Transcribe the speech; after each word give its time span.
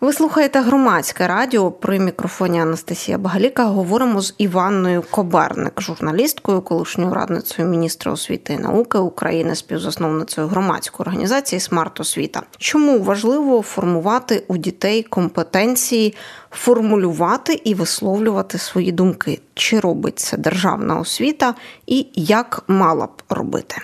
Ви 0.00 0.12
слухаєте 0.12 0.60
громадське 0.60 1.26
радіо 1.26 1.70
при 1.70 1.98
мікрофоні 1.98 2.60
Анастасія 2.60 3.18
Багаліка. 3.18 3.64
Говоримо 3.64 4.20
з 4.20 4.34
Іванною 4.38 5.04
Коберник, 5.10 5.82
журналісткою, 5.82 6.62
колишньою 6.62 7.14
радницею 7.14 7.68
міністра 7.68 8.12
освіти 8.12 8.52
і 8.52 8.58
науки 8.58 8.98
України, 8.98 9.54
співзасновницею 9.54 10.46
громадської 10.46 11.06
організації 11.06 11.60
Смарт 11.60 12.00
Освіта. 12.00 12.42
Чому 12.58 13.00
важливо 13.00 13.62
формувати 13.62 14.44
у 14.48 14.56
дітей 14.56 15.02
компетенції, 15.02 16.14
формулювати 16.50 17.60
і 17.64 17.74
висловлювати 17.74 18.58
свої 18.58 18.92
думки? 18.92 19.40
Чи 19.54 19.80
робить 19.80 20.18
це 20.18 20.36
державна 20.36 21.00
освіта, 21.00 21.54
і 21.86 22.06
як 22.14 22.64
мала 22.68 23.06
б 23.06 23.22
робити? 23.28 23.76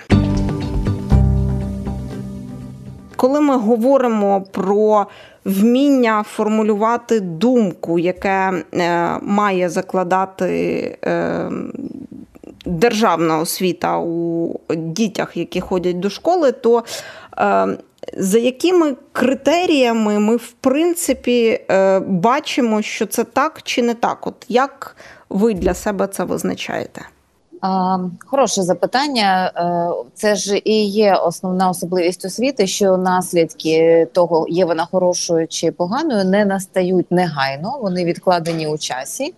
Коли 3.15 3.41
ми 3.41 3.57
говоримо 3.57 4.41
про 4.41 5.07
вміння 5.45 6.23
формулювати 6.23 7.19
думку, 7.19 7.99
яке 7.99 8.63
е, 8.73 9.17
має 9.21 9.69
закладати 9.69 10.97
е, 11.05 11.51
державна 12.65 13.37
освіта 13.37 13.97
у 13.99 14.59
дітях, 14.75 15.37
які 15.37 15.61
ходять 15.61 15.99
до 15.99 16.09
школи, 16.09 16.51
то 16.51 16.83
е, 17.37 17.77
за 18.17 18.39
якими 18.39 18.95
критеріями 19.11 20.19
ми, 20.19 20.35
в 20.35 20.51
принципі, 20.51 21.59
бачимо, 22.07 22.81
що 22.81 23.05
це 23.05 23.23
так 23.23 23.61
чи 23.63 23.81
не 23.81 23.93
так? 23.93 24.27
От 24.27 24.45
як 24.47 24.95
ви 25.29 25.53
для 25.53 25.73
себе 25.73 26.07
це 26.07 26.23
визначаєте? 26.23 27.01
Хороше 28.25 28.63
запитання. 28.63 29.51
Е, 29.55 30.05
це 30.13 30.35
ж 30.35 30.61
і 30.63 30.85
є 30.85 31.15
основна 31.15 31.69
особливість 31.69 32.25
освіти, 32.25 32.67
що 32.67 32.97
наслідки 32.97 34.07
того, 34.13 34.45
є 34.49 34.65
вона 34.65 34.85
хорошою 34.85 35.47
чи 35.47 35.71
поганою, 35.71 36.25
не 36.25 36.45
настають 36.45 37.11
негайно, 37.11 37.79
вони 37.81 38.05
відкладені 38.05 38.67
у 38.67 38.77
часі. 38.77 39.33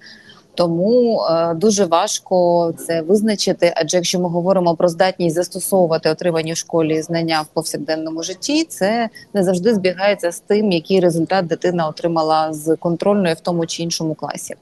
Тому 0.55 1.21
е, 1.21 1.53
дуже 1.53 1.85
важко 1.85 2.73
це 2.87 3.01
визначити. 3.01 3.73
Адже 3.75 3.97
якщо 3.97 4.19
ми 4.19 4.29
говоримо 4.29 4.75
про 4.75 4.87
здатність 4.87 5.35
застосовувати 5.35 6.09
отримані 6.09 6.53
в 6.53 6.57
школі 6.57 7.01
знання 7.01 7.41
в 7.41 7.45
повсякденному 7.45 8.23
житті, 8.23 8.63
це 8.63 9.09
не 9.33 9.43
завжди 9.43 9.73
збігається 9.73 10.31
з 10.31 10.39
тим, 10.39 10.71
який 10.71 10.99
результат 10.99 11.47
дитина 11.47 11.87
отримала 11.87 12.53
з 12.53 12.75
контрольної 12.75 13.33
в 13.33 13.39
тому 13.39 13.65
чи 13.65 13.83
іншому 13.83 14.13
класі. 14.13 14.55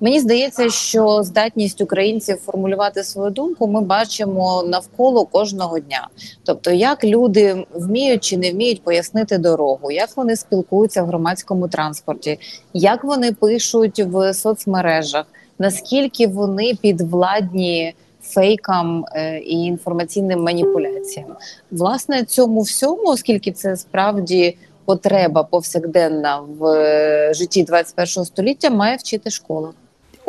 Мені 0.00 0.20
здається, 0.20 0.70
що 0.70 1.22
здатність 1.22 1.80
українців 1.80 2.36
формулювати 2.36 3.04
свою 3.04 3.30
думку 3.30 3.68
ми 3.68 3.80
бачимо 3.80 4.62
навколо 4.66 5.24
кожного 5.24 5.78
дня. 5.78 6.08
Тобто, 6.44 6.70
як 6.70 7.04
люди 7.04 7.66
вміють 7.74 8.24
чи 8.24 8.36
не 8.36 8.52
вміють 8.52 8.82
пояснити 8.82 9.38
дорогу, 9.38 9.90
як 9.90 10.16
вони 10.16 10.36
спілкуються 10.36 11.02
в 11.02 11.06
громадському 11.06 11.68
транспорті, 11.68 12.38
як 12.72 13.04
вони 13.04 13.32
пишуть 13.32 14.00
в 14.00 14.34
соцмережах 14.34 15.24
наскільки 15.58 16.26
вони 16.26 16.74
підвладні 16.82 17.94
фейкам 18.22 19.04
е, 19.12 19.38
і 19.38 19.56
інформаційним 19.56 20.42
маніпуляціям. 20.42 21.36
Власне, 21.70 22.24
цьому 22.24 22.60
всьому, 22.60 23.02
оскільки 23.04 23.52
це 23.52 23.76
справді 23.76 24.56
потреба 24.84 25.42
повсякденна 25.42 26.40
в 26.58 26.66
е, 26.66 27.34
житті 27.34 27.62
21 27.64 28.24
століття, 28.24 28.70
має 28.70 28.96
вчити 28.96 29.30
школа. 29.30 29.70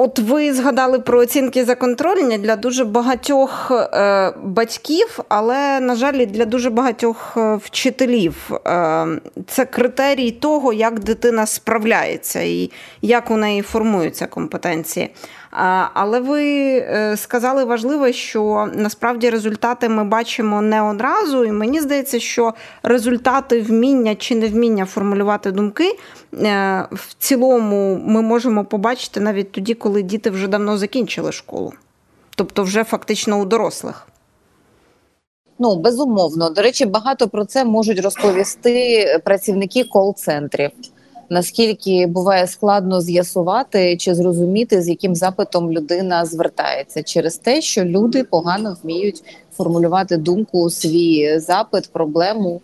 От 0.02 0.19
ви 0.19 0.53
згадали 0.53 1.00
про 1.00 1.19
оцінки 1.19 1.66
за 1.66 1.75
контрольні 1.75 2.38
для 2.38 2.55
дуже 2.55 2.86
багатьох 2.86 3.72
е, 3.72 4.33
батьків, 4.44 5.19
але, 5.30 5.80
на 5.80 5.95
жаль, 5.95 6.25
для 6.25 6.45
дуже 6.45 6.69
багатьох 6.69 7.33
е, 7.38 7.55
вчителів. 7.55 8.52
Е, 8.67 9.08
Це 9.47 9.66
критерій 9.66 10.31
того, 10.31 10.73
як 10.73 11.00
дитина 11.00 11.45
справляється 11.45 12.42
і 12.42 12.72
як 13.02 13.31
у 13.31 13.38
неї 13.38 13.61
формуються 13.61 14.27
компетенції. 14.27 15.09
Але 15.94 16.20
ви 16.20 16.44
е, 16.78 17.18
сказали 17.18 17.64
важливе, 17.64 18.14
що 18.14 18.70
насправді 18.74 19.30
результати 19.30 19.89
ми 19.89 20.04
бачимо 20.04 20.61
не 20.61 20.82
одразу, 20.82 21.45
і 21.45 21.52
мені 21.52 21.82
здається, 21.82 22.20
що 22.20 22.54
результати 22.83 23.61
вміння 23.61 24.16
чи 24.16 24.36
невміння 24.36 24.86
формулювати 24.86 25.52
думки 25.52 25.98
е, 26.33 26.88
в 26.92 27.14
цілому 27.17 28.02
ми 28.06 28.22
можемо 28.22 28.66
побачити 28.66 29.20
навіть 29.20 29.52
тоді, 29.52 29.73
коли 29.73 30.02
діти 30.02 30.30
вже 30.30 30.48
давно 30.48 30.78
закінчили 30.78 31.32
школу, 31.32 31.73
тобто 32.36 32.64
вже 32.64 32.83
фактично 32.83 33.39
у 33.39 33.45
дорослих. 33.45 34.08
Ну 35.60 35.76
безумовно, 35.76 36.50
до 36.50 36.62
речі, 36.62 36.86
багато 36.86 37.28
про 37.28 37.45
це 37.45 37.66
можуть 37.66 38.00
розповісти 38.00 39.06
працівники 39.26 39.83
кол-центрів 39.83 40.72
наскільки 41.30 42.08
буває 42.08 42.48
складно 42.48 43.02
з'ясувати 43.02 43.98
чи 43.98 44.16
зрозуміти, 44.16 44.82
з 44.82 44.90
яким 44.90 45.16
запитом 45.16 45.72
людина 45.72 46.26
звертається 46.26 47.04
через 47.04 47.38
те, 47.38 47.62
що 47.62 47.86
люди 47.86 48.23
погано 48.23 48.78
вміють 48.84 49.23
формулювати 49.58 50.18
думку, 50.18 50.70
свій 50.70 51.39
запит, 51.39 51.89
проблему. 51.92 52.62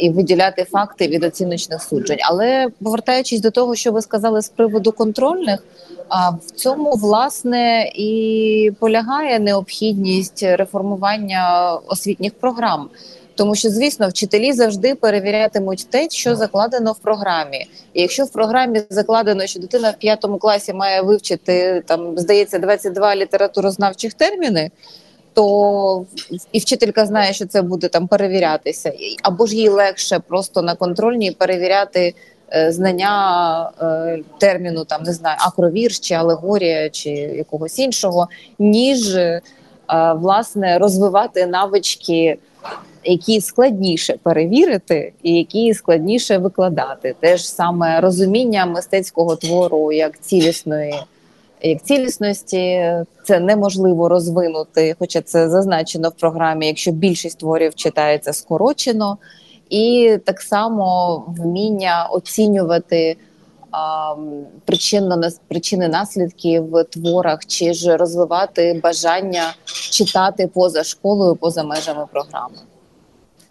І 0.00 0.10
виділяти 0.10 0.64
факти 0.64 1.08
від 1.08 1.24
оціночних 1.24 1.82
суджень, 1.82 2.18
але 2.22 2.68
повертаючись 2.82 3.40
до 3.40 3.50
того, 3.50 3.74
що 3.74 3.92
ви 3.92 4.02
сказали 4.02 4.42
з 4.42 4.48
приводу 4.48 4.92
контрольних, 4.92 5.64
а 6.08 6.30
в 6.30 6.50
цьому 6.54 6.90
власне 6.90 7.92
і 7.94 8.72
полягає 8.80 9.38
необхідність 9.38 10.42
реформування 10.42 11.74
освітніх 11.86 12.34
програм. 12.34 12.88
Тому 13.34 13.54
що, 13.54 13.70
звісно, 13.70 14.08
вчителі 14.08 14.52
завжди 14.52 14.94
перевірятимуть 14.94 15.86
те, 15.90 16.08
що 16.10 16.36
закладено 16.36 16.92
в 16.92 16.98
програмі. 16.98 17.66
І 17.94 18.02
якщо 18.02 18.24
в 18.24 18.30
програмі 18.30 18.82
закладено, 18.90 19.46
що 19.46 19.60
дитина 19.60 19.90
в 19.90 19.98
п'ятому 19.98 20.38
класі 20.38 20.72
має 20.72 21.02
вивчити 21.02 21.82
там, 21.86 22.18
здається, 22.18 22.58
22 22.58 23.16
літературознавчих 23.16 24.14
терміни. 24.14 24.70
То 25.32 26.06
і 26.52 26.58
вчителька 26.58 27.06
знає, 27.06 27.32
що 27.32 27.46
це 27.46 27.62
буде 27.62 27.88
там 27.88 28.08
перевірятися, 28.08 28.92
або 29.22 29.46
ж 29.46 29.56
їй 29.56 29.68
легше 29.68 30.18
просто 30.18 30.62
на 30.62 30.74
контрольній 30.74 31.30
перевіряти 31.30 32.14
е, 32.52 32.72
знання 32.72 33.70
е, 33.82 34.18
терміну, 34.38 34.84
там 34.84 35.02
не 35.02 35.12
знаю, 35.12 35.36
акровірш 35.40 35.98
чи 35.98 36.14
алегорія 36.14 36.90
чи 36.90 37.10
якогось 37.10 37.78
іншого, 37.78 38.28
ніж 38.58 39.14
е, 39.14 39.40
власне 40.20 40.78
розвивати 40.78 41.46
навички 41.46 42.38
які 43.04 43.40
складніше 43.40 44.16
перевірити, 44.22 45.12
і 45.22 45.32
які 45.32 45.74
складніше 45.74 46.38
викладати. 46.38 47.14
Теж 47.20 47.48
саме 47.48 48.00
розуміння 48.00 48.66
мистецького 48.66 49.36
твору 49.36 49.92
як 49.92 50.20
цілісної. 50.20 50.94
Як 51.62 51.82
цілісності 51.82 52.92
це 53.24 53.40
неможливо 53.40 54.08
розвинути, 54.08 54.96
хоча 54.98 55.20
це 55.20 55.48
зазначено 55.48 56.08
в 56.08 56.12
програмі, 56.12 56.66
якщо 56.66 56.92
більшість 56.92 57.38
творів 57.38 57.74
читається 57.74 58.32
скорочено, 58.32 59.18
і 59.70 60.16
так 60.24 60.40
само 60.40 61.18
вміння 61.28 62.08
оцінювати 62.10 63.16
причинно 64.64 65.28
причини 65.48 65.88
наслідки 65.88 66.60
в 66.60 66.84
творах, 66.84 67.46
чи 67.46 67.74
ж 67.74 67.96
розвивати 67.96 68.80
бажання 68.82 69.54
читати 69.90 70.50
поза 70.54 70.84
школою, 70.84 71.36
поза 71.36 71.62
межами 71.62 72.06
програми 72.12 72.56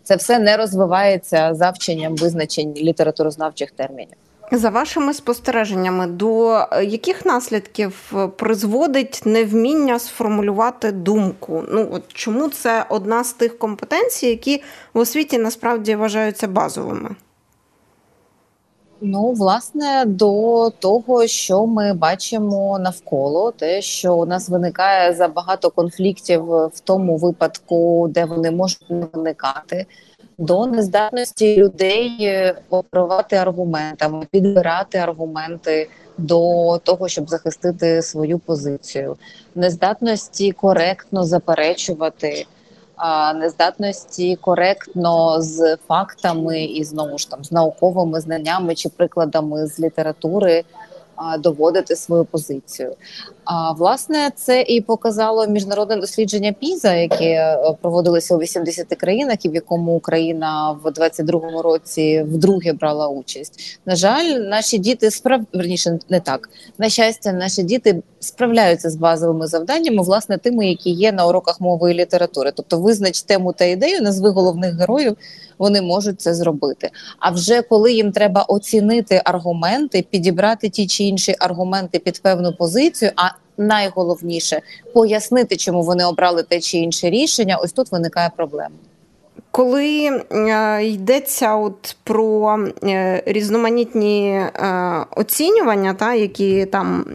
це 0.04 0.16
все 0.16 0.40
не 0.40 0.58
розвивається 0.58 1.54
за 1.54 1.70
вченням 1.70 2.16
визначень 2.16 2.74
літературознавчих 2.74 3.72
термінів. 3.72 4.14
За 4.52 4.70
вашими 4.70 5.14
спостереженнями, 5.14 6.08
до 6.08 6.66
яких 6.84 7.26
наслідків 7.26 8.14
призводить 8.38 9.22
невміння 9.26 10.00
сформулювати 10.00 10.92
думку? 10.92 11.64
Ну 11.72 11.90
от 11.92 12.04
чому 12.08 12.50
це 12.50 12.86
одна 12.90 13.24
з 13.24 13.34
тих 13.34 13.58
компетенцій, 13.58 14.28
які 14.28 14.64
в 14.94 15.00
освіті 15.00 15.38
насправді 15.38 15.96
вважаються 15.96 16.48
базовими? 16.48 17.16
Ну, 19.06 19.32
власне, 19.32 20.06
до 20.06 20.70
того, 20.80 21.28
що 21.28 21.66
ми 21.66 21.94
бачимо 21.94 22.80
навколо, 22.80 23.52
те, 23.52 23.82
що 23.82 24.16
у 24.16 24.26
нас 24.26 24.50
виникає 24.50 25.14
забагато 25.14 25.70
конфліктів 25.70 26.44
в 26.46 26.80
тому 26.84 27.18
випадку, 27.18 28.08
де 28.10 28.26
вони 28.26 28.52
можуть 28.52 28.90
не 28.90 29.06
виникати, 29.14 29.86
до 30.38 30.66
нездатності 30.66 31.58
людей 31.58 32.18
е, 32.22 32.56
оперувати 32.70 33.36
аргументами, 33.36 34.28
підбирати 34.32 34.98
аргументи 34.98 35.90
до 36.18 36.78
того, 36.84 37.08
щоб 37.08 37.30
захистити 37.30 38.02
свою 38.02 38.40
позицію, 38.40 39.16
нездатності 39.56 40.52
коректно 40.52 41.24
заперечувати 41.24 42.46
нездатності 43.36 44.36
коректно 44.36 45.42
з 45.42 45.78
фактами 45.88 46.64
і 46.64 46.84
знову 46.84 47.18
ж 47.18 47.30
там 47.30 47.44
з 47.44 47.52
науковими 47.52 48.20
знаннями 48.20 48.76
чи 48.76 48.90
прикладами 48.90 49.68
з 49.68 49.80
літератури 49.80 50.64
доводити 51.40 51.96
свою 51.96 52.26
позицію. 52.26 52.96
А 53.46 53.72
власне 53.72 54.32
це 54.36 54.62
і 54.62 54.82
показало 54.82 55.48
міжнародне 55.48 55.96
дослідження 55.96 56.54
Піза, 56.60 56.94
яке 56.94 57.60
проводилося 57.82 58.36
у 58.36 58.40
80 58.40 58.88
країнах, 58.88 59.46
і 59.46 59.50
в 59.50 59.56
якому 59.56 59.96
Україна 59.96 60.72
в 60.84 60.88
22-му 60.88 61.62
році 61.62 62.26
вдруге 62.28 62.74
брала 62.74 63.08
участь. 63.08 63.80
На 63.86 63.96
жаль, 63.96 64.26
наші 64.26 64.78
діти 64.78 65.12
справ... 65.12 65.42
верніше 65.54 66.00
не 66.10 66.20
так. 66.20 66.50
На 66.78 66.90
щастя, 66.90 67.32
наші 67.32 67.64
діти 67.64 68.02
справляються 68.20 68.90
з 68.90 68.96
базовими 68.96 69.48
завданнями, 69.48 70.04
власне, 70.04 70.38
тими, 70.38 70.68
які 70.68 70.90
є 70.90 71.12
на 71.12 71.28
уроках 71.28 71.62
мови 71.62 71.92
і 71.92 71.94
літератури. 71.94 72.52
Тобто, 72.56 72.78
визнач 72.80 73.22
тему 73.22 73.54
та 73.54 73.66
ідею, 73.66 74.02
назви 74.02 74.30
головних 74.30 74.76
героїв, 74.76 75.18
вони 75.58 75.82
можуть 75.82 76.22
це 76.22 76.34
зробити. 76.34 76.90
А 77.20 77.32
вже 77.32 77.62
коли 77.62 77.94
їм 77.94 78.12
треба 78.12 78.42
оцінити 78.42 79.22
аргументи, 79.26 80.06
підібрати 80.10 80.70
ті 80.70 80.88
чи 80.88 81.04
інші 81.04 81.13
аргументи 81.40 82.00
під 82.00 82.22
певну 82.22 82.54
позицію. 82.54 83.12
а 83.16 83.30
Найголовніше 83.58 84.62
пояснити, 84.94 85.58
чому 85.58 85.84
вони 85.84 86.06
обрали 86.06 86.44
те 86.44 86.60
чи 86.60 86.78
інше 86.78 87.10
рішення. 87.10 87.58
Ось 87.58 87.72
тут 87.72 87.92
виникає 87.92 88.32
проблема. 88.36 88.76
Коли 89.52 90.22
е, 90.32 90.84
йдеться 90.84 91.56
от 91.56 91.96
про 92.04 92.58
е, 92.84 93.24
різноманітні 93.26 94.30
е, 94.30 94.52
оцінювання, 95.16 95.94
та 95.94 96.14
які 96.14 96.66
там 96.66 97.06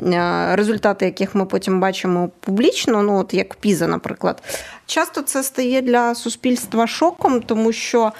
результати, 0.52 1.04
яких 1.04 1.34
ми 1.34 1.46
потім 1.46 1.80
бачимо 1.80 2.30
публічно, 2.40 3.02
ну 3.02 3.18
от 3.18 3.34
як 3.34 3.54
Піза, 3.54 3.86
наприклад, 3.86 4.42
часто 4.86 5.22
це 5.22 5.42
стає 5.42 5.82
для 5.82 6.14
суспільства 6.14 6.86
шоком, 6.86 7.40
тому 7.40 7.72
що 7.72 8.12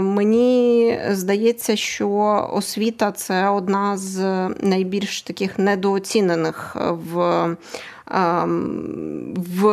мені 0.00 0.98
здається, 1.10 1.76
що 1.76 2.10
освіта 2.52 3.12
це 3.12 3.48
одна 3.48 3.96
з 3.96 4.48
найбільш 4.60 5.22
таких 5.22 5.58
недооцінених 5.58 6.76
в 6.90 7.46
в, 9.36 9.64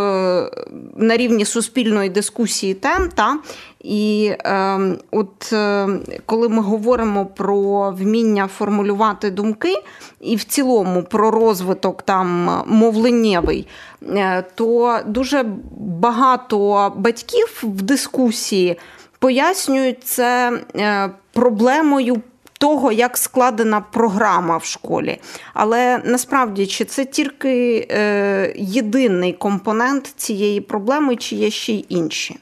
на 0.95 1.17
рівні 1.17 1.45
суспільної 1.45 2.09
дискусії 2.09 2.73
тем. 2.73 3.09
Та? 3.15 3.37
І 3.81 4.31
е, 4.39 4.79
от 5.11 5.53
е, 5.53 5.87
коли 6.25 6.49
ми 6.49 6.61
говоримо 6.61 7.25
про 7.25 7.91
вміння 7.91 8.47
формулювати 8.47 9.31
думки, 9.31 9.73
і 10.21 10.35
в 10.35 10.43
цілому 10.43 11.03
про 11.03 11.31
розвиток 11.31 12.01
там 12.01 12.61
мовленнєвий, 12.67 13.67
е, 14.01 14.43
то 14.55 14.99
дуже 15.05 15.45
багато 15.77 16.93
батьків 16.97 17.63
в 17.63 17.81
дискусії 17.81 18.77
пояснюють 19.19 20.03
це 20.03 20.61
е, 20.75 21.09
проблемою 21.33 22.21
того, 22.59 22.91
як 22.91 23.17
складена 23.17 23.81
програма 23.81 24.57
в 24.57 24.65
школі. 24.65 25.17
Але 25.53 26.01
насправді 26.05 26.67
чи 26.67 26.85
це 26.85 27.05
тільки 27.05 27.87
е, 27.91 28.53
єдиний 28.57 29.33
компонент 29.33 30.13
цієї 30.15 30.61
проблеми, 30.61 31.15
чи 31.15 31.35
є 31.35 31.49
ще 31.49 31.73
й 31.73 31.85
інші? 31.89 32.35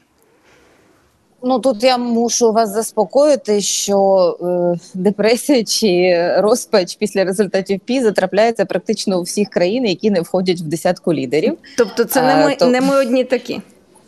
Ну 1.42 1.58
тут 1.58 1.84
я 1.84 1.98
мушу 1.98 2.52
вас 2.52 2.70
заспокоїти, 2.70 3.60
що 3.60 3.98
е, 4.42 4.78
депресія 4.94 5.64
чи 5.64 6.16
розпач 6.38 6.96
після 6.96 7.24
результатів 7.24 7.80
ПІЗа 7.80 8.12
трапляється 8.12 8.64
практично 8.64 9.18
у 9.18 9.22
всіх 9.22 9.48
країн, 9.48 9.86
які 9.86 10.10
не 10.10 10.20
входять 10.20 10.60
в 10.60 10.64
десятку 10.64 11.14
лідерів. 11.14 11.58
Тобто, 11.78 12.04
це 12.04 12.22
не 12.22 12.36
ми, 12.36 12.52
а, 12.52 12.56
то... 12.56 12.66
не 12.66 12.80
ми 12.80 12.96
одні 12.96 13.24
такі. 13.24 13.60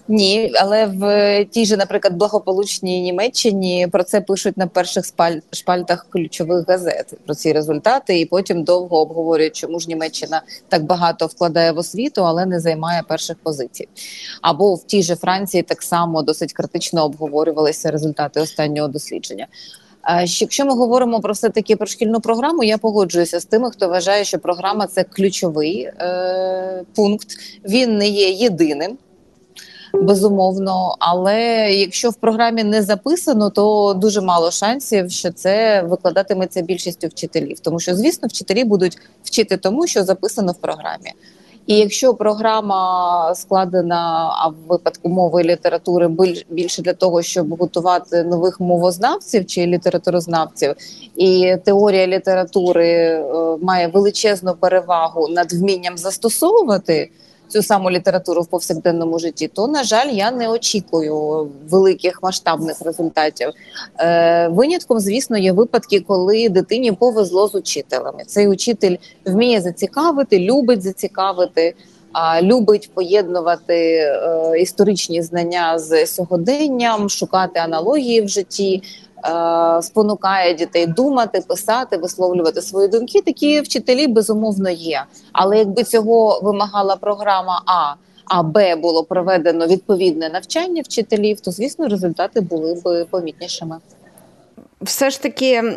Ні, 0.08 0.52
але 0.60 0.86
в 0.86 1.44
тій 1.44 1.66
же, 1.66 1.76
наприклад, 1.76 2.14
благополучній 2.14 3.02
Німеччині 3.02 3.88
про 3.92 4.04
це 4.04 4.20
пишуть 4.20 4.56
на 4.56 4.66
перших 4.66 5.04
шпальтах 5.52 6.06
ключових 6.10 6.68
газет 6.68 7.14
про 7.26 7.34
ці 7.34 7.52
результати, 7.52 8.20
і 8.20 8.26
потім 8.26 8.64
довго 8.64 9.00
обговорюють, 9.00 9.56
чому 9.56 9.80
ж 9.80 9.88
Німеччина 9.88 10.42
так 10.68 10.84
багато 10.84 11.26
вкладає 11.26 11.72
в 11.72 11.78
освіту, 11.78 12.24
але 12.24 12.46
не 12.46 12.60
займає 12.60 13.02
перших 13.08 13.36
позицій. 13.42 13.88
Або 14.42 14.74
в 14.74 14.84
тій 14.84 15.02
же 15.02 15.16
Франції 15.16 15.62
так 15.62 15.82
само 15.82 16.22
досить 16.22 16.52
критично 16.52 17.04
обговорювалися 17.04 17.90
результати 17.90 18.40
останнього 18.40 18.88
дослідження. 18.88 19.46
Якщо 20.40 20.64
ми 20.64 20.74
говоримо 20.74 21.20
про 21.20 21.32
все 21.32 21.48
таки 21.48 21.76
про 21.76 21.86
шкільну 21.86 22.20
програму, 22.20 22.64
я 22.64 22.78
погоджуюся 22.78 23.40
з 23.40 23.44
тими, 23.44 23.70
хто 23.70 23.88
вважає, 23.88 24.24
що 24.24 24.38
програма 24.38 24.86
це 24.86 25.04
ключовий 25.04 25.80
е, 25.80 26.84
пункт. 26.94 27.28
Він 27.64 27.98
не 27.98 28.08
є 28.08 28.30
єдиним 28.30 28.98
безумовно. 29.94 30.96
Але 30.98 31.70
якщо 31.72 32.10
в 32.10 32.14
програмі 32.14 32.64
не 32.64 32.82
записано, 32.82 33.50
то 33.50 33.94
дуже 33.94 34.20
мало 34.20 34.50
шансів, 34.50 35.10
що 35.10 35.32
це 35.32 35.82
викладатиметься 35.82 36.62
більшістю 36.62 37.08
вчителів, 37.08 37.60
тому 37.60 37.80
що, 37.80 37.94
звісно, 37.94 38.28
вчителі 38.28 38.64
будуть 38.64 38.98
вчити 39.24 39.56
тому, 39.56 39.86
що 39.86 40.04
записано 40.04 40.52
в 40.52 40.56
програмі. 40.56 41.12
І 41.68 41.76
якщо 41.76 42.14
програма 42.14 43.32
складена 43.34 44.30
а 44.38 44.48
в 44.48 44.54
випадку 44.68 45.08
мови 45.08 45.42
і 45.42 45.44
літератури 45.44 46.08
більше 46.50 46.82
для 46.82 46.92
того, 46.92 47.22
щоб 47.22 47.58
готувати 47.58 48.24
нових 48.24 48.60
мовознавців 48.60 49.46
чи 49.46 49.66
літературознавців, 49.66 50.74
і 51.16 51.56
теорія 51.64 52.06
літератури 52.06 52.88
е, 52.88 53.24
має 53.62 53.88
величезну 53.88 54.54
перевагу 54.54 55.28
над 55.28 55.52
вмінням 55.52 55.98
застосовувати 55.98 57.10
цю 57.48 57.62
саму 57.62 57.90
літературу 57.90 58.42
в 58.42 58.46
повсякденному 58.46 59.18
житті, 59.18 59.48
то 59.48 59.66
на 59.68 59.84
жаль, 59.84 60.08
я 60.08 60.30
не 60.30 60.48
очікую 60.48 61.48
великих 61.70 62.22
масштабних 62.22 62.82
результатів. 62.82 63.48
Е, 64.00 64.48
Винятком, 64.48 65.00
звісно, 65.00 65.38
є 65.38 65.52
випадки, 65.52 66.00
коли 66.00 66.48
дитині 66.48 66.92
повезло 66.92 67.48
з 67.48 67.54
учителями. 67.54 68.24
Цей 68.26 68.48
учитель 68.48 68.96
вміє 69.24 69.60
зацікавити, 69.60 70.38
любить 70.38 70.82
зацікавити. 70.82 71.74
А 72.12 72.42
любить 72.42 72.90
поєднувати 72.94 73.74
е, 73.74 74.52
історичні 74.60 75.22
знання 75.22 75.78
з 75.78 76.06
сьогоденням, 76.06 77.08
шукати 77.08 77.60
аналогії 77.60 78.20
в 78.20 78.28
житті, 78.28 78.82
спонукає 79.82 80.54
дітей 80.54 80.86
думати, 80.86 81.44
писати, 81.48 81.96
висловлювати 81.96 82.62
свої 82.62 82.88
думки. 82.88 83.20
Такі 83.20 83.60
вчителі 83.60 84.06
безумовно 84.06 84.70
є. 84.70 85.04
Але 85.32 85.58
якби 85.58 85.84
цього 85.84 86.40
вимагала 86.42 86.96
програма 86.96 87.62
А. 87.66 87.94
А 88.24 88.42
Б 88.42 88.76
було 88.76 89.04
проведено 89.04 89.66
відповідне 89.66 90.28
навчання 90.28 90.82
вчителів, 90.82 91.40
то 91.40 91.50
звісно 91.50 91.88
результати 91.88 92.40
були 92.40 92.74
б 92.74 93.04
помітнішими 93.10 93.76
все 94.80 95.10
ж 95.10 95.22
таки 95.22 95.52
е, 95.52 95.74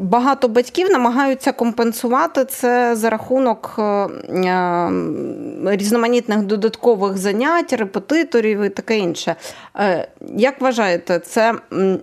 багато 0.00 0.48
батьків 0.48 0.90
намагаються 0.90 1.52
компенсувати 1.52 2.44
це 2.44 2.96
за 2.96 3.10
рахунок 3.10 3.74
е, 3.78 3.82
е, 3.82 4.90
різноманітних 5.64 6.42
додаткових 6.42 7.18
занять, 7.18 7.72
репетиторів 7.72 8.62
і 8.62 8.68
таке 8.68 8.98
інше. 8.98 9.36
Як 10.36 10.60
вважаєте, 10.60 11.18
це 11.18 11.54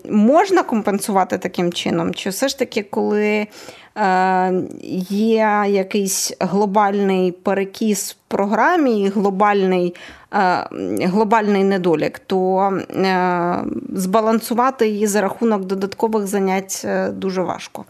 можна 0.10 0.64
компенсувати 0.64 1.38
таким 1.38 1.74
чином? 1.74 2.14
Чи 2.14 2.30
все 2.30 2.48
ж 2.48 2.60
таки, 2.60 2.84
коли 2.84 3.48
є 5.10 5.66
якийсь 5.70 6.34
глобальний 6.40 7.32
перекіс 7.32 8.12
в 8.12 8.18
програмі, 8.28 9.08
глобальний 9.16 9.96
Е, 10.34 10.68
глобальний 11.08 11.64
недолік, 11.64 12.20
то 12.20 12.60
е, 12.92 13.64
збалансувати 13.94 14.90
її 14.90 15.08
за 15.08 15.22
рахунок 15.22 15.66
додаткових 15.66 16.28
занять 16.28 16.82
е, 16.86 17.10
дуже 17.10 17.42
важко. 17.42 17.86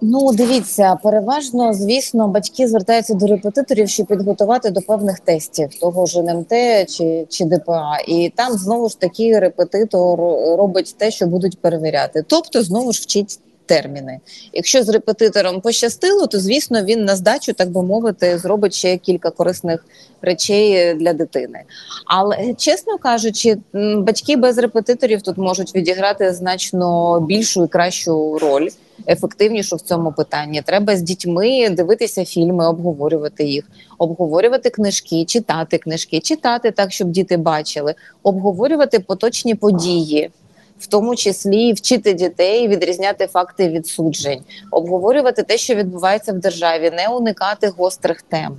Ну, 0.00 0.32
дивіться, 0.32 0.98
переважно, 1.02 1.74
звісно, 1.74 2.28
батьки 2.28 2.68
звертаються 2.68 3.14
до 3.14 3.26
репетиторів, 3.26 3.88
щоб 3.88 4.06
підготувати 4.06 4.70
до 4.70 4.80
певних 4.80 5.20
тестів 5.20 5.68
того 5.80 6.06
ж 6.06 6.18
НМТ 6.20 6.52
чи 6.88 7.26
чи 7.28 7.44
ДПА, 7.44 7.98
і 8.08 8.32
там 8.36 8.52
знову 8.52 8.88
ж 8.88 9.00
таки 9.00 9.38
репетитор 9.38 10.18
робить 10.58 10.94
те, 10.98 11.10
що 11.10 11.26
будуть 11.26 11.60
перевіряти. 11.60 12.24
Тобто, 12.26 12.62
знову 12.62 12.92
ж 12.92 13.02
вчить 13.02 13.40
терміни. 13.66 14.20
Якщо 14.52 14.82
з 14.82 14.88
репетитором 14.88 15.60
пощастило, 15.60 16.26
то 16.26 16.40
звісно 16.40 16.84
він 16.84 17.04
на 17.04 17.16
здачу, 17.16 17.52
так 17.52 17.70
би 17.70 17.82
мовити, 17.82 18.38
зробить 18.38 18.74
ще 18.74 18.96
кілька 18.96 19.30
корисних 19.30 19.84
речей 20.22 20.94
для 20.94 21.12
дитини. 21.12 21.62
Але 22.06 22.54
чесно 22.54 22.98
кажучи, 22.98 23.56
батьки 23.96 24.36
без 24.36 24.58
репетиторів 24.58 25.22
тут 25.22 25.38
можуть 25.38 25.74
відіграти 25.74 26.32
значно 26.32 27.20
більшу 27.20 27.64
і 27.64 27.68
кращу 27.68 28.38
роль. 28.38 28.68
Ефективнішу 29.08 29.76
в 29.76 29.80
цьому 29.80 30.12
питанні 30.12 30.62
треба 30.62 30.96
з 30.96 31.02
дітьми 31.02 31.68
дивитися 31.70 32.24
фільми, 32.24 32.68
обговорювати 32.68 33.44
їх, 33.44 33.64
обговорювати 33.98 34.70
книжки, 34.70 35.24
читати 35.24 35.78
книжки, 35.78 36.20
читати 36.20 36.70
так, 36.70 36.92
щоб 36.92 37.10
діти 37.10 37.36
бачили, 37.36 37.94
обговорювати 38.22 39.00
поточні 39.00 39.54
події 39.54 40.30
в 40.78 40.86
тому 40.86 41.16
числі 41.16 41.72
вчити 41.72 42.12
дітей 42.12 42.68
відрізняти 42.68 43.26
факти 43.26 43.68
від 43.68 43.86
суджень, 43.86 44.40
обговорювати 44.70 45.42
те, 45.42 45.56
що 45.56 45.74
відбувається 45.74 46.32
в 46.32 46.38
державі, 46.38 46.92
не 46.96 47.08
уникати 47.08 47.68
гострих 47.68 48.22
тем. 48.22 48.58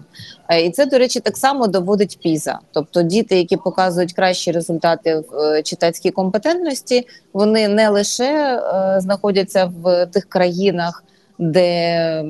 Е, 0.49 0.61
і 0.61 0.71
це, 0.71 0.85
до 0.85 0.97
речі, 0.97 1.19
так 1.19 1.37
само 1.37 1.67
доводить 1.67 2.19
піза. 2.23 2.59
Тобто, 2.71 3.01
діти, 3.01 3.37
які 3.37 3.57
показують 3.57 4.13
кращі 4.13 4.51
результати 4.51 5.15
в 5.15 5.35
е, 5.35 5.63
читацькій 5.63 6.11
компетентності, 6.11 7.07
вони 7.33 7.67
не 7.67 7.89
лише 7.89 8.33
е, 8.57 8.99
знаходяться 8.99 9.71
в 9.81 10.05
тих 10.05 10.25
країнах. 10.25 11.03
де 11.39 12.23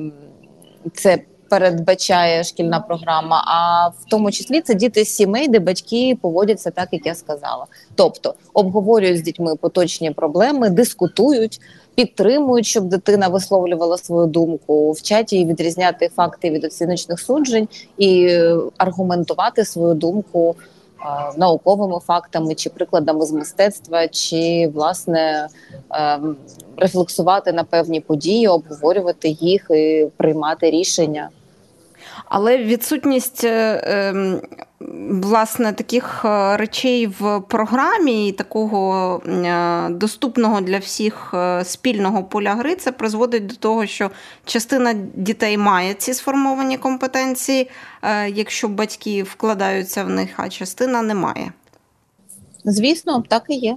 це 0.94 1.18
передбачає 1.48 2.44
шкільна 2.44 2.80
програма, 2.80 3.44
а 3.46 3.88
в 3.88 4.04
тому 4.10 4.30
числі 4.30 4.60
це 4.60 4.74
діти 4.74 5.04
з 5.04 5.08
сімей, 5.08 5.48
де 5.48 5.58
батьки 5.58 6.18
поводяться 6.22 6.70
так, 6.70 6.88
як 6.92 7.06
я 7.06 7.14
сказала. 7.14 7.66
Тобто 7.94 8.34
обговорюють 8.54 9.18
з 9.18 9.22
дітьми 9.22 9.56
поточні 9.56 10.10
проблеми, 10.10 10.70
дискутують, 10.70 11.60
підтримують, 11.94 12.66
щоб 12.66 12.84
дитина 12.84 13.28
висловлювала 13.28 13.98
свою 13.98 14.26
думку, 14.26 14.92
вчать 14.92 15.32
її 15.32 15.46
відрізняти 15.46 16.08
факти 16.08 16.50
від 16.50 16.64
оціночних 16.64 17.20
суджень 17.20 17.68
і 17.98 18.26
е, 18.26 18.56
аргументувати 18.78 19.64
свою 19.64 19.94
думку. 19.94 20.56
Е, 21.00 21.32
науковими 21.36 22.00
фактами 22.00 22.54
чи 22.54 22.70
прикладами 22.70 23.26
з 23.26 23.32
мистецтва, 23.32 24.08
чи 24.08 24.70
власне 24.74 25.48
е, 25.92 26.20
рефлексувати 26.76 27.52
на 27.52 27.64
певні 27.64 28.00
події, 28.00 28.48
обговорювати 28.48 29.28
їх 29.28 29.66
і 29.70 30.06
приймати 30.16 30.70
рішення. 30.70 31.28
Але 32.28 32.58
відсутність 32.58 33.44
е, 33.44 33.82
ем, 33.84 34.40
власне 35.22 35.72
таких 35.72 36.24
е, 36.24 36.56
речей 36.56 37.06
в 37.06 37.40
програмі 37.40 38.28
і 38.28 38.32
такого 38.32 39.22
е, 39.26 39.88
доступного 39.88 40.60
для 40.60 40.78
всіх 40.78 41.34
спільного 41.64 42.24
поля 42.24 42.54
гри 42.54 42.74
це 42.76 42.92
призводить 42.92 43.46
до 43.46 43.54
того, 43.54 43.86
що 43.86 44.10
частина 44.44 44.94
дітей 45.14 45.58
має 45.58 45.94
ці 45.94 46.14
сформовані 46.14 46.78
компетенції, 46.78 47.70
якщо 48.32 48.68
батьки 48.68 49.22
вкладаються 49.22 50.04
в 50.04 50.08
них, 50.10 50.30
а 50.36 50.48
частина 50.48 51.02
не 51.02 51.14
має. 51.14 51.52
Звісно, 52.64 53.24
так 53.28 53.42
і 53.48 53.54
є. 53.54 53.76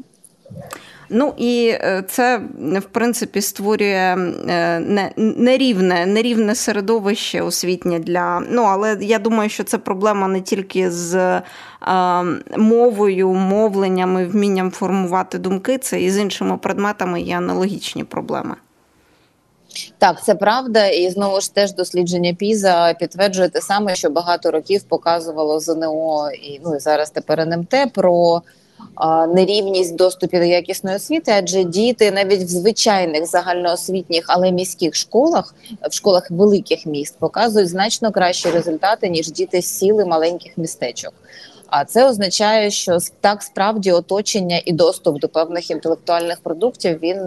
Ну 1.14 1.34
і 1.38 1.68
е, 1.68 2.04
це 2.08 2.42
в 2.60 2.86
принципі 2.92 3.42
створює 3.42 4.18
е, 4.50 4.80
нерівне, 5.18 6.06
нерівне 6.06 6.56
середовище 6.56 7.42
освітнє 7.42 8.00
для. 8.00 8.40
Ну 8.50 8.64
але 8.64 8.98
я 9.02 9.20
думаю, 9.20 9.50
що 9.50 9.64
це 9.64 9.78
проблема 9.78 10.28
не 10.28 10.42
тільки 10.42 10.92
з 10.92 11.16
е, 11.16 11.44
мовою, 12.58 13.34
мовленнями, 13.34 14.26
вмінням 14.26 14.72
формувати 14.72 15.38
думки, 15.38 15.78
це 15.78 16.02
і 16.02 16.12
з 16.12 16.18
іншими 16.18 16.58
предметами 16.58 17.22
є 17.22 17.38
аналогічні 17.38 18.04
проблеми. 18.04 18.56
Так, 19.98 20.24
це 20.24 20.36
правда, 20.36 20.88
і 20.88 21.10
знову 21.10 21.42
ж 21.42 21.54
теж 21.54 21.74
дослідження 21.74 22.34
Піза 22.34 22.94
підтверджує 23.00 23.50
те 23.50 23.62
саме, 23.62 23.96
що 23.96 24.10
багато 24.10 24.52
років 24.52 24.84
показувало 24.84 25.60
ЗНО 25.60 26.32
і 26.32 26.62
ну 26.66 26.76
і 26.76 26.80
зараз 26.80 27.10
тепер 27.10 27.40
НМТ 27.40 27.76
про 27.94 28.42
нерівність 29.34 29.96
доступу 29.96 30.38
до 30.38 30.44
якісної 30.44 30.96
освіти, 30.96 31.32
адже 31.38 31.64
діти 31.64 32.12
навіть 32.12 32.42
в 32.42 32.48
звичайних 32.48 33.26
загальноосвітніх, 33.26 34.26
але 34.28 34.52
міських 34.52 34.96
школах, 34.96 35.56
в 35.90 35.94
школах 35.94 36.32
великих 36.32 36.86
міст, 36.86 37.16
показують 37.20 37.70
значно 37.70 38.12
кращі 38.12 38.50
результати 38.50 39.10
ніж 39.10 39.32
діти 39.32 39.62
з 39.62 39.66
сіли 39.66 40.06
маленьких 40.06 40.58
містечок. 40.58 41.14
А 41.68 41.86
це 41.86 42.10
означає, 42.10 42.72
що 42.72 42.98
так 43.22 43.44
справді 43.44 43.92
оточення 43.92 44.62
і 44.66 44.74
доступ 44.74 45.20
до 45.20 45.30
певних 45.30 45.72
інтелектуальних 45.72 46.40
продуктів 46.40 47.00
він 47.04 47.20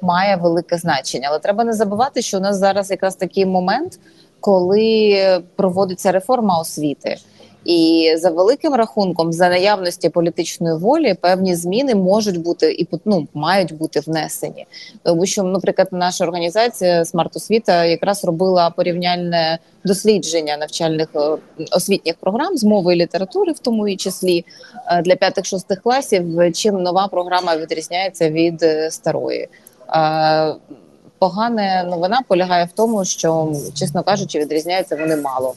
має 0.00 0.36
велике 0.36 0.76
значення. 0.78 1.28
Але 1.30 1.38
треба 1.38 1.64
не 1.64 1.72
забувати, 1.72 2.22
що 2.22 2.38
у 2.38 2.40
нас 2.40 2.56
зараз 2.56 2.90
якраз 2.90 3.16
такий 3.16 3.46
момент, 3.46 4.00
коли 4.40 5.42
проводиться 5.56 6.12
реформа 6.12 6.58
освіти. 6.58 7.16
І 7.64 8.12
за 8.16 8.30
великим 8.30 8.74
рахунком, 8.74 9.32
за 9.32 9.48
наявності 9.48 10.08
політичної 10.08 10.76
волі, 10.76 11.14
певні 11.14 11.54
зміни 11.54 11.94
можуть 11.94 12.40
бути 12.40 12.72
і 12.72 12.88
ну, 13.04 13.28
мають 13.34 13.76
бути 13.76 14.00
внесені. 14.00 14.66
Тому 15.02 15.26
що, 15.26 15.42
наприклад, 15.42 15.88
наша 15.92 16.24
організація 16.24 17.04
Смарт 17.04 17.36
Освіта 17.36 17.84
якраз 17.84 18.24
робила 18.24 18.70
порівняльне 18.70 19.58
дослідження 19.84 20.56
навчальних 20.56 21.08
е, 21.14 21.36
освітніх 21.72 22.14
програм 22.20 22.56
з 22.56 22.64
мови 22.64 22.94
і 22.94 22.96
літератури, 22.96 23.52
в 23.52 23.58
тому 23.58 23.88
і 23.88 23.96
числі 23.96 24.44
е, 24.86 25.02
для 25.02 25.16
п'ятих-шостих 25.16 25.82
класів. 25.82 26.52
Чим 26.54 26.82
нова 26.82 27.08
програма 27.08 27.56
відрізняється 27.56 28.30
від 28.30 28.62
е, 28.62 28.90
старої. 28.90 29.48
Погана 31.18 31.84
новина 31.84 32.20
полягає 32.28 32.64
в 32.64 32.72
тому, 32.72 33.04
що 33.04 33.52
чесно 33.74 34.02
кажучи, 34.02 34.38
відрізняються 34.38 34.96
вони 34.96 35.16
мало. 35.16 35.54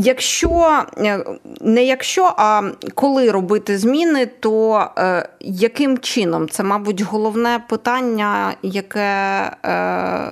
Якщо 0.00 0.82
е, 0.98 1.24
не 1.60 1.84
якщо, 1.84 2.34
а 2.36 2.62
коли 2.94 3.30
робити 3.30 3.78
зміни, 3.78 4.26
то 4.26 4.86
е, 4.98 5.28
яким 5.40 5.98
чином 5.98 6.48
це, 6.48 6.62
мабуть, 6.62 7.00
головне 7.00 7.64
питання, 7.68 8.54
яке 8.62 9.50
е, 9.64 10.30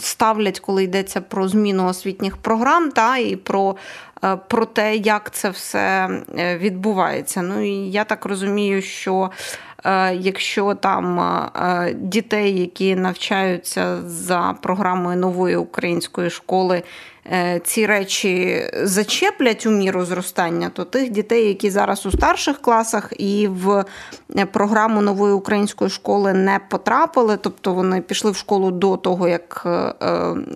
ставлять, 0.00 0.60
коли 0.60 0.84
йдеться 0.84 1.20
про 1.20 1.48
зміну 1.48 1.86
освітніх 1.86 2.36
програм, 2.36 2.90
та 2.90 3.16
і 3.16 3.36
про 3.36 3.76
про 4.48 4.66
те, 4.66 4.96
як 4.96 5.30
це 5.30 5.50
все 5.50 6.08
відбувається. 6.36 7.42
Ну 7.42 7.64
і 7.64 7.90
я 7.90 8.04
так 8.04 8.24
розумію, 8.24 8.82
що 8.82 9.30
якщо 10.12 10.74
там 10.74 11.20
дітей, 11.94 12.60
які 12.60 12.96
навчаються 12.96 14.02
за 14.06 14.54
програмою 14.62 15.16
нової 15.16 15.56
української 15.56 16.30
школи, 16.30 16.82
ці 17.64 17.86
речі 17.86 18.62
зачеплять 18.82 19.66
у 19.66 19.70
міру 19.70 20.04
зростання, 20.04 20.70
то 20.74 20.84
тих 20.84 21.10
дітей, 21.10 21.48
які 21.48 21.70
зараз 21.70 22.06
у 22.06 22.10
старших 22.10 22.58
класах 22.58 23.12
і 23.18 23.48
в 23.48 23.84
е, 24.36 24.46
програму 24.46 25.00
нової 25.00 25.34
української 25.34 25.90
школи 25.90 26.32
не 26.32 26.60
потрапили, 26.70 27.36
тобто 27.36 27.74
вони 27.74 28.00
пішли 28.00 28.30
в 28.30 28.36
школу 28.36 28.70
до 28.70 28.96
того, 28.96 29.28
як 29.28 29.62
е, 29.66 29.94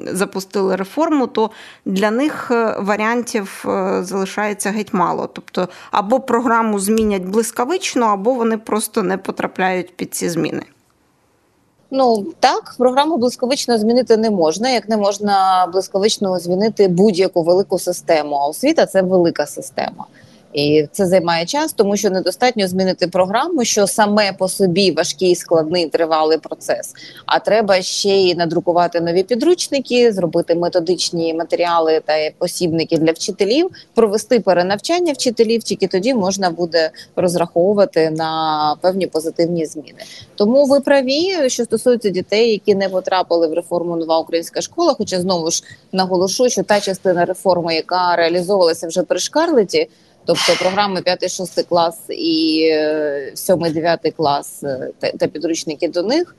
запустили 0.06 0.76
реформу, 0.76 1.26
то 1.26 1.50
для 1.84 2.10
них 2.10 2.50
варіантів 2.78 3.64
залишається 4.00 4.70
геть 4.70 4.92
мало. 4.92 5.26
Тобто 5.26 5.68
або 5.90 6.20
програму 6.20 6.78
змінять 6.78 7.24
блискавично, 7.24 8.06
або 8.06 8.34
вони 8.34 8.58
просто 8.58 9.02
не 9.02 9.18
потрапляють 9.18 9.96
під 9.96 10.14
ці 10.14 10.28
зміни. 10.28 10.62
Ну 11.90 12.26
так, 12.40 12.74
програму 12.78 13.16
близьковично 13.16 13.78
змінити 13.78 14.16
не 14.16 14.30
можна, 14.30 14.70
як 14.70 14.88
не 14.88 14.96
можна 14.96 15.66
близьковично 15.72 16.38
змінити 16.38 16.88
будь-яку 16.88 17.42
велику 17.42 17.78
систему. 17.78 18.36
А 18.36 18.46
освіта 18.46 18.86
це 18.86 19.02
велика 19.02 19.46
система. 19.46 20.06
І 20.52 20.86
це 20.92 21.06
займає 21.06 21.46
час, 21.46 21.72
тому 21.72 21.96
що 21.96 22.10
недостатньо 22.10 22.68
змінити 22.68 23.08
програму, 23.08 23.64
що 23.64 23.86
саме 23.86 24.32
по 24.32 24.48
собі 24.48 24.92
важкий, 24.92 25.34
складний 25.34 25.86
тривалий 25.86 26.38
процес. 26.38 26.92
А 27.26 27.38
треба 27.38 27.82
ще 27.82 28.08
й 28.08 28.34
надрукувати 28.34 29.00
нові 29.00 29.22
підручники, 29.22 30.12
зробити 30.12 30.54
методичні 30.54 31.34
матеріали 31.34 32.00
та 32.06 32.30
посібники 32.38 32.98
для 32.98 33.12
вчителів, 33.12 33.70
провести 33.94 34.40
перенавчання 34.40 35.12
вчителів. 35.12 35.62
Тільки 35.62 35.86
тоді 35.86 36.14
можна 36.14 36.50
буде 36.50 36.90
розраховувати 37.16 38.10
на 38.10 38.76
певні 38.80 39.06
позитивні 39.06 39.66
зміни. 39.66 39.98
Тому 40.34 40.64
ви 40.64 40.80
праві, 40.80 41.50
що 41.50 41.64
стосується 41.64 42.08
дітей, 42.08 42.50
які 42.50 42.74
не 42.74 42.88
потрапили 42.88 43.46
в 43.46 43.52
реформу 43.52 43.96
нова 43.96 44.18
українська 44.18 44.60
школа. 44.60 44.94
Хоча 44.98 45.20
знову 45.20 45.50
ж 45.50 45.62
наголошу, 45.92 46.48
що 46.48 46.62
та 46.62 46.80
частина 46.80 47.24
реформи, 47.24 47.74
яка 47.74 48.16
реалізовувалася 48.16 48.86
вже 48.86 49.02
при 49.02 49.18
Шкарлеті, 49.18 49.88
Тобто 50.28 50.56
програми 50.58 51.00
5-6 51.00 51.68
клас 51.68 52.00
і 52.08 52.64
7-9 53.34 53.98
е, 54.02 54.10
клас 54.10 54.64
е, 54.64 54.92
та 55.18 55.26
підручники 55.26 55.88
до 55.88 56.02
них. 56.02 56.36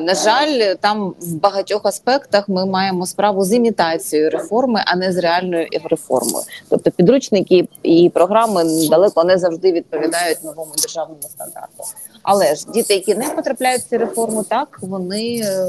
На 0.00 0.14
жаль, 0.14 0.74
там 0.80 1.14
в 1.20 1.34
багатьох 1.34 1.86
аспектах 1.86 2.48
ми 2.48 2.66
маємо 2.66 3.06
справу 3.06 3.44
з 3.44 3.52
імітацією 3.52 4.30
реформи, 4.30 4.82
а 4.86 4.96
не 4.96 5.12
з 5.12 5.16
реальною 5.16 5.68
реформою. 5.84 6.44
Тобто 6.68 6.90
підручники 6.90 7.68
і 7.82 8.10
програми 8.14 8.64
далеко 8.90 9.24
не 9.24 9.38
завжди 9.38 9.72
відповідають 9.72 10.44
новому 10.44 10.72
державному 10.82 11.22
стандарту. 11.22 11.84
Але 12.22 12.54
ж 12.54 12.66
діти, 12.74 12.94
які 12.94 13.14
не 13.14 13.28
потрапляють 13.28 13.82
в 13.82 13.88
цю 13.88 13.98
реформу, 13.98 14.42
так 14.42 14.78
вони 14.82 15.42
е, 15.44 15.68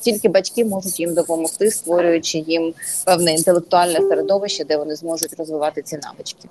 тільки 0.00 0.28
батьки 0.28 0.64
можуть 0.64 1.00
їм 1.00 1.14
допомогти, 1.14 1.70
створюючи 1.70 2.38
їм 2.38 2.74
певне 3.04 3.32
інтелектуальне 3.32 3.98
середовище, 4.08 4.64
де 4.64 4.76
вони 4.76 4.96
зможуть 4.96 5.34
розвивати 5.38 5.82
ці 5.82 5.98
навички. 6.02 6.48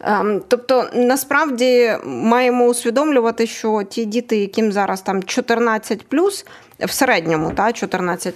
Ем, 0.00 0.42
тобто 0.48 0.84
насправді 0.94 1.92
маємо 2.04 2.64
усвідомлювати, 2.64 3.46
що 3.46 3.82
ті 3.82 4.04
діти, 4.04 4.36
яким 4.36 4.72
зараз 4.72 5.00
там 5.00 5.22
14 5.22 6.06
в 6.80 6.90
середньому, 6.90 7.50
та 7.50 7.72
14 7.72 8.34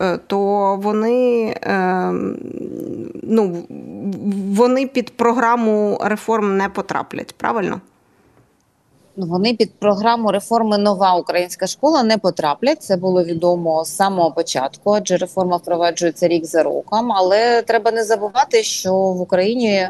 е, 0.00 0.18
то 0.26 0.38
вони 0.76 1.54
ем, 1.62 2.38
ну, 3.22 3.64
вони 4.48 4.86
під 4.86 5.16
програму 5.16 5.98
реформ 6.04 6.56
не 6.56 6.68
потраплять, 6.68 7.34
правильно? 7.36 7.80
Ну, 9.16 9.26
вони 9.26 9.54
під 9.54 9.74
програму 9.74 10.32
реформи 10.32 10.78
Нова 10.78 11.14
українська 11.14 11.66
школа 11.66 12.02
не 12.02 12.18
потраплять. 12.18 12.82
Це 12.82 12.96
було 12.96 13.24
відомо 13.24 13.84
з 13.84 13.96
самого 13.96 14.30
початку, 14.30 14.90
адже 14.92 15.16
реформа 15.16 15.56
впроваджується 15.56 16.28
рік 16.28 16.44
за 16.44 16.62
роком. 16.62 17.12
Але 17.12 17.62
треба 17.62 17.92
не 17.92 18.04
забувати, 18.04 18.62
що 18.62 18.94
в 18.94 19.20
Україні 19.20 19.88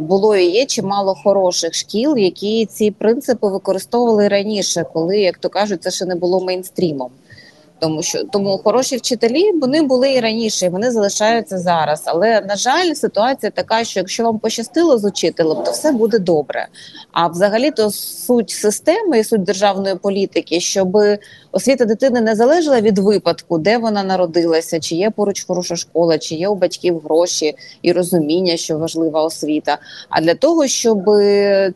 було 0.00 0.36
і 0.36 0.50
є 0.50 0.66
чимало 0.66 1.14
хороших 1.14 1.74
шкіл, 1.74 2.16
які 2.16 2.66
ці 2.66 2.90
принципи 2.90 3.48
використовували 3.48 4.28
раніше, 4.28 4.86
коли 4.92 5.18
як 5.18 5.38
то 5.38 5.48
кажуть, 5.48 5.82
це 5.82 5.90
ще 5.90 6.04
не 6.04 6.14
було 6.14 6.40
мейнстрімом. 6.40 7.10
Тому 7.80 8.02
що 8.02 8.24
тому 8.24 8.60
хороші 8.64 8.96
вчителі 8.96 9.52
вони 9.52 9.82
були 9.82 10.12
і 10.12 10.20
раніше, 10.20 10.66
і 10.66 10.68
вони 10.68 10.90
залишаються 10.90 11.58
зараз. 11.58 12.02
Але 12.04 12.40
на 12.40 12.56
жаль, 12.56 12.94
ситуація 12.94 13.50
така, 13.50 13.84
що 13.84 14.00
якщо 14.00 14.24
вам 14.24 14.38
пощастило 14.38 14.98
з 14.98 15.04
учителем, 15.04 15.64
то 15.64 15.70
все 15.70 15.92
буде 15.92 16.18
добре. 16.18 16.68
А 17.12 17.26
взагалі, 17.26 17.70
то 17.70 17.90
суть 17.90 18.50
системи 18.50 19.18
і 19.18 19.24
суть 19.24 19.42
державної 19.42 19.94
політики, 19.94 20.60
щоб 20.60 20.98
освіта 21.52 21.84
дитини 21.84 22.20
не 22.20 22.34
залежала 22.34 22.80
від 22.80 22.98
випадку, 22.98 23.58
де 23.58 23.78
вона 23.78 24.02
народилася, 24.02 24.80
чи 24.80 24.94
є 24.94 25.10
поруч 25.10 25.46
хороша 25.46 25.76
школа, 25.76 26.18
чи 26.18 26.34
є 26.34 26.48
у 26.48 26.54
батьків 26.54 27.00
гроші 27.04 27.54
і 27.82 27.92
розуміння, 27.92 28.56
що 28.56 28.78
важлива 28.78 29.22
освіта. 29.22 29.78
А 30.08 30.20
для 30.20 30.34
того, 30.34 30.66
щоб 30.66 31.04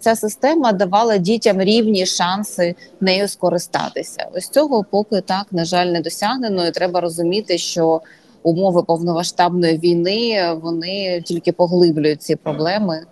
ця 0.01 0.17
система 0.17 0.73
давала 0.73 1.17
дітям 1.17 1.61
рівні 1.61 2.07
шанси 2.07 2.75
нею 3.01 3.29
скористатися, 3.29 4.27
ось 4.35 4.49
цього 4.49 4.85
поки 4.91 5.21
так 5.21 5.47
на 5.51 5.65
жаль 5.65 5.92
не 5.93 6.01
досягнено. 6.01 6.67
І 6.67 6.71
Треба 6.71 7.01
розуміти, 7.01 7.59
що 7.59 8.01
умови 8.43 8.83
повномасштабної 8.83 9.79
війни 9.79 10.53
вони 10.63 11.23
тільки 11.25 11.53
поглиблюють 11.53 12.23
ці 12.23 12.37
проблеми 12.37 13.03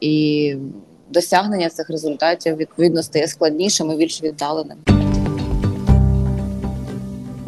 і. 0.00 0.56
Досягнення 1.12 1.68
цих 1.68 1.90
результатів 1.90 2.56
відповідно 2.56 3.02
стає 3.02 3.26
складнішим 3.26 3.92
і 3.92 3.96
більш 3.96 4.22
віддаленим. 4.22 4.99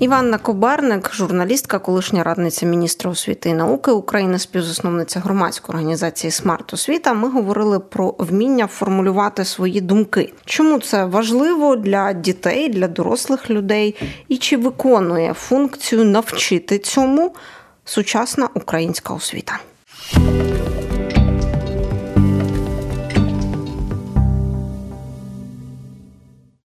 Іванна 0.03 0.39
Кобарник, 0.39 1.15
журналістка, 1.15 1.79
колишня 1.79 2.23
радниця 2.23 2.67
міністра 2.67 3.11
освіти 3.11 3.49
і 3.49 3.55
науки 3.55 3.91
України, 3.91 4.39
співзасновниця 4.39 5.21
громадської 5.21 5.75
організації 5.75 6.31
Смарт 6.31 6.75
Освіта. 6.75 7.15
Ми 7.15 7.31
говорили 7.31 7.81
про 7.81 8.15
вміння 8.19 8.67
формулювати 8.67 9.45
свої 9.45 9.81
думки. 9.81 10.33
Чому 10.45 10.79
це 10.79 11.05
важливо 11.05 11.77
для 11.77 12.13
дітей, 12.13 12.69
для 12.69 12.89
дорослих 12.89 13.51
людей, 13.51 13.97
і 14.29 14.37
чи 14.37 14.57
виконує 14.57 15.33
функцію 15.35 16.05
навчити 16.05 16.79
цьому 16.79 17.35
сучасна 17.85 18.49
українська 18.55 19.15
освіта? 19.15 19.59